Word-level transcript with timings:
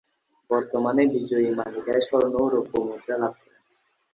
বর্তমানে 0.49 1.03
বিজয়ী 1.13 1.49
মালিকরা 1.57 2.01
স্বর্ণ 2.07 2.33
ও 2.35 2.45
রৌপ্য 2.47 2.75
মুদ্রা 2.87 3.15
লাভ 3.17 3.33
করেন। 3.41 3.61